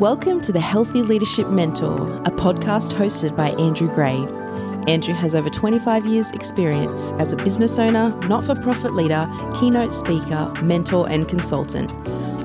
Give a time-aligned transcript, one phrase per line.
[0.00, 4.16] Welcome to the Healthy Leadership Mentor, a podcast hosted by Andrew Gray.
[4.90, 9.28] Andrew has over 25 years' experience as a business owner, not for profit leader,
[9.60, 11.90] keynote speaker, mentor, and consultant.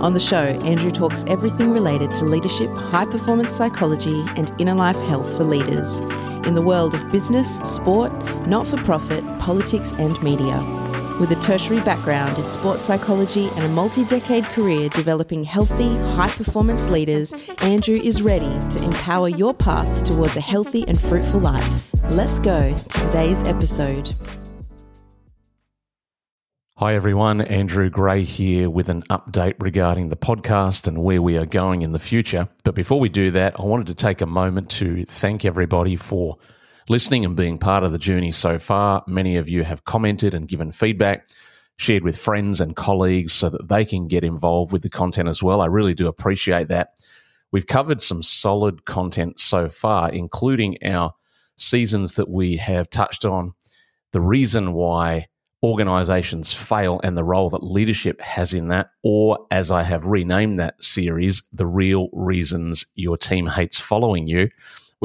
[0.01, 4.99] On the show, Andrew talks everything related to leadership, high performance psychology, and inner life
[5.07, 5.99] health for leaders
[6.45, 8.11] in the world of business, sport,
[8.47, 10.84] not for profit, politics, and media.
[11.19, 16.27] With a tertiary background in sports psychology and a multi decade career developing healthy, high
[16.27, 21.89] performance leaders, Andrew is ready to empower your path towards a healthy and fruitful life.
[22.11, 24.13] Let's go to today's episode.
[26.79, 27.39] Hi, everyone.
[27.39, 31.93] Andrew Gray here with an update regarding the podcast and where we are going in
[31.93, 32.49] the future.
[32.65, 36.37] But before we do that, I wanted to take a moment to thank everybody for
[36.87, 39.03] listening and being part of the journey so far.
[39.07, 41.29] Many of you have commented and given feedback,
[41.77, 45.41] shared with friends and colleagues so that they can get involved with the content as
[45.43, 45.61] well.
[45.61, 46.89] I really do appreciate that.
[47.51, 51.13] We've covered some solid content so far, including our
[51.57, 53.53] seasons that we have touched on
[54.11, 55.27] the reason why
[55.63, 60.59] organizations fail and the role that leadership has in that, or as I have renamed
[60.59, 64.49] that series, the real reasons your team hates following you.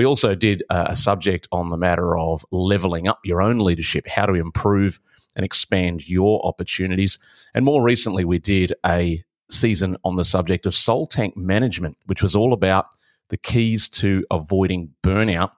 [0.01, 4.25] We also did a subject on the matter of leveling up your own leadership, how
[4.25, 4.99] to improve
[5.37, 7.19] and expand your opportunities.
[7.53, 12.23] And more recently, we did a season on the subject of soul tank management, which
[12.23, 12.87] was all about
[13.29, 15.51] the keys to avoiding burnout.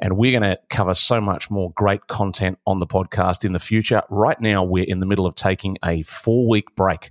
[0.00, 3.60] And we're going to cover so much more great content on the podcast in the
[3.60, 4.02] future.
[4.08, 7.10] Right now, we're in the middle of taking a four week break.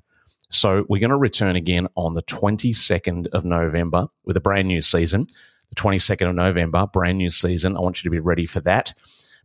[0.49, 4.81] So we're going to return again on the 22nd of November with a brand new
[4.81, 5.27] season
[5.71, 7.75] the 22nd of November, brand new season.
[7.75, 8.93] I want you to be ready for that.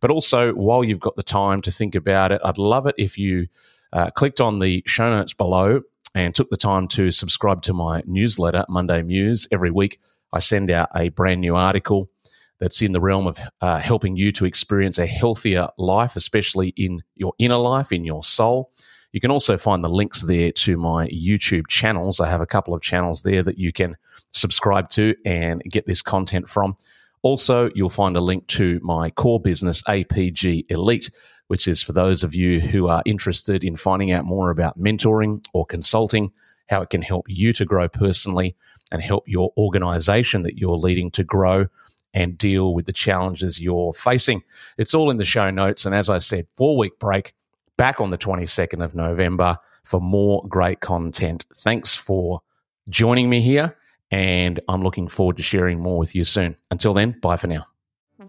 [0.00, 3.16] But also, while you've got the time to think about it, I'd love it if
[3.16, 3.48] you
[3.92, 5.80] uh, clicked on the show notes below
[6.14, 9.48] and took the time to subscribe to my newsletter, Monday Muse.
[9.50, 10.00] Every week,
[10.32, 12.10] I send out a brand new article
[12.58, 17.02] that's in the realm of uh, helping you to experience a healthier life, especially in
[17.14, 18.70] your inner life, in your soul.
[19.16, 22.20] You can also find the links there to my YouTube channels.
[22.20, 23.96] I have a couple of channels there that you can
[24.32, 26.76] subscribe to and get this content from.
[27.22, 31.10] Also, you'll find a link to my core business, APG Elite,
[31.46, 35.42] which is for those of you who are interested in finding out more about mentoring
[35.54, 36.30] or consulting,
[36.68, 38.54] how it can help you to grow personally
[38.92, 41.66] and help your organization that you're leading to grow
[42.12, 44.42] and deal with the challenges you're facing.
[44.76, 45.86] It's all in the show notes.
[45.86, 47.32] And as I said, four week break
[47.76, 51.44] back on the 22nd of November for more great content.
[51.54, 52.40] Thanks for
[52.88, 53.76] joining me here,
[54.10, 56.56] and I'm looking forward to sharing more with you soon.
[56.70, 57.66] Until then, bye for now.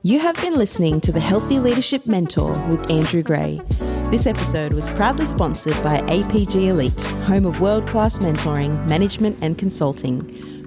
[0.04, 3.60] You have been listening to the Healthy Leadership Mentor with Andrew Gray.
[4.12, 9.58] This episode was proudly sponsored by APG Elite, home of world class mentoring, management, and
[9.58, 10.22] consulting.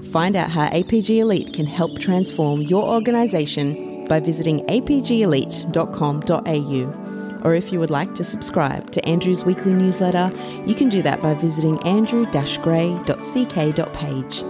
[0.05, 7.10] Find out how APG Elite can help transform your organization by visiting apgelite.com.au
[7.45, 10.33] or if you would like to subscribe to Andrew's weekly newsletter,
[10.67, 14.45] you can do that by visiting andrew-gray.ck.page.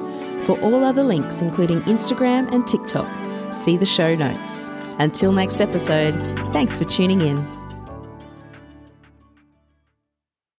[0.47, 3.09] For all other links, including Instagram and TikTok,
[3.53, 4.71] see the show notes.
[4.99, 6.15] Until next episode,
[6.53, 7.59] thanks for tuning in.